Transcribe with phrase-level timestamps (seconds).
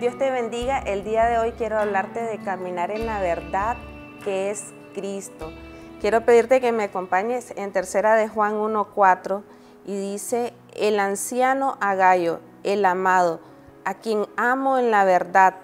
[0.00, 0.78] Dios te bendiga.
[0.78, 3.76] El día de hoy quiero hablarte de caminar en la verdad
[4.24, 5.52] que es Cristo.
[6.00, 9.42] Quiero pedirte que me acompañes en tercera de Juan 1.4
[9.84, 13.40] y dice, el anciano Agallo, el amado,
[13.84, 15.56] a quien amo en la verdad.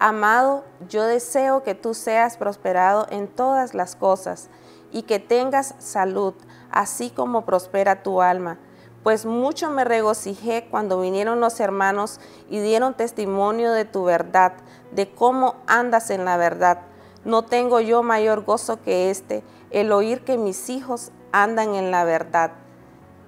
[0.00, 4.50] Amado, yo deseo que tú seas prosperado en todas las cosas
[4.90, 6.34] y que tengas salud,
[6.68, 8.58] así como prospera tu alma
[9.04, 14.54] pues mucho me regocijé cuando vinieron los hermanos y dieron testimonio de tu verdad,
[14.92, 16.80] de cómo andas en la verdad.
[17.24, 22.04] No tengo yo mayor gozo que este, el oír que mis hijos andan en la
[22.04, 22.52] verdad.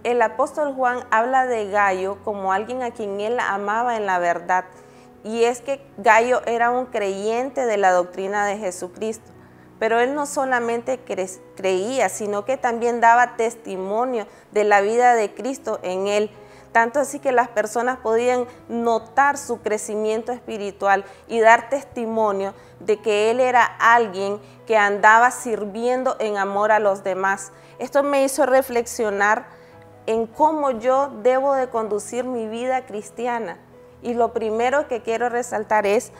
[0.02, 4.64] El apóstol Juan habla de Gallo como alguien a quien él amaba en la verdad,
[5.24, 9.35] y es que Gallo era un creyente de la doctrina de Jesucristo.
[9.78, 11.00] Pero él no solamente
[11.54, 16.30] creía, sino que también daba testimonio de la vida de Cristo en él.
[16.72, 23.30] Tanto así que las personas podían notar su crecimiento espiritual y dar testimonio de que
[23.30, 27.52] él era alguien que andaba sirviendo en amor a los demás.
[27.78, 29.46] Esto me hizo reflexionar
[30.06, 33.58] en cómo yo debo de conducir mi vida cristiana.
[34.02, 36.12] Y lo primero que quiero resaltar es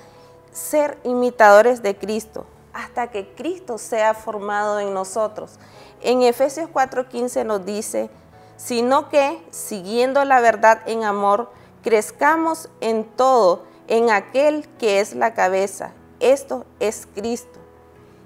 [0.53, 5.59] ser imitadores de Cristo hasta que Cristo sea formado en nosotros.
[6.03, 8.11] En Efesios 4:15 nos dice,
[8.57, 11.51] sino que, siguiendo la verdad en amor,
[11.83, 15.93] crezcamos en todo en aquel que es la cabeza.
[16.21, 17.59] Esto es Cristo.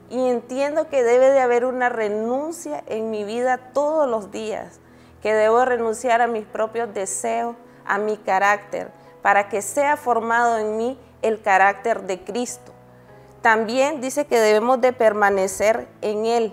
[0.09, 4.81] Y entiendo que debe de haber una renuncia en mi vida todos los días,
[5.23, 8.91] que debo renunciar a mis propios deseos, a mi carácter,
[9.23, 12.73] para que sea formado en mí el carácter de Cristo.
[13.43, 16.53] También dice que debemos de permanecer en Él.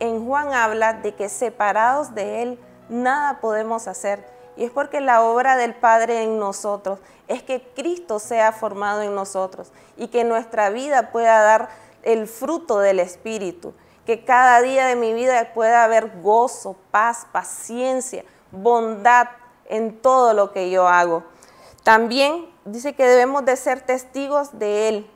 [0.00, 4.26] En Juan habla de que separados de Él nada podemos hacer.
[4.56, 9.14] Y es porque la obra del Padre en nosotros es que Cristo sea formado en
[9.14, 11.68] nosotros y que nuestra vida pueda dar
[12.02, 13.72] el fruto del Espíritu.
[14.04, 19.28] Que cada día de mi vida pueda haber gozo, paz, paciencia, bondad
[19.66, 21.24] en todo lo que yo hago.
[21.82, 25.10] También dice que debemos de ser testigos de Él,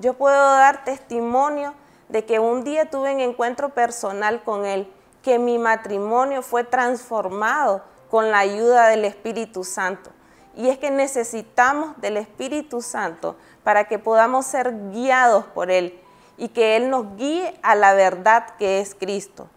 [0.00, 1.74] yo puedo dar testimonio
[2.08, 4.90] de que un día tuve un encuentro personal con Él,
[5.22, 10.10] que mi matrimonio fue transformado con la ayuda del Espíritu Santo.
[10.56, 16.00] Y es que necesitamos del Espíritu Santo para que podamos ser guiados por Él
[16.38, 19.48] y que Él nos guíe a la verdad que es Cristo.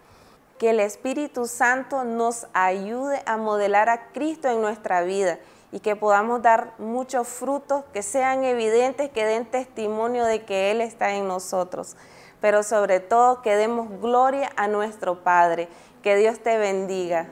[0.59, 5.39] Que el Espíritu Santo nos ayude a modelar a Cristo en nuestra vida
[5.73, 10.81] y que podamos dar muchos frutos que sean evidentes, que den testimonio de que Él
[10.81, 11.97] está en nosotros.
[12.39, 15.67] Pero sobre todo que demos gloria a nuestro Padre.
[16.03, 17.27] Que Dios te bendiga.